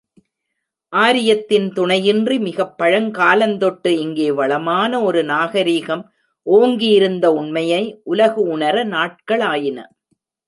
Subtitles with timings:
[0.93, 6.03] ஆரியத்தின் துணையின்றி மிகப்பழங்காலந்தொட்டு இங்கே வளமான ஒரு நாகரிகம்
[6.47, 8.01] ஓங்கியிருந்த உண்மையை,
[8.03, 9.79] உலகு உணர நாட்களாயின.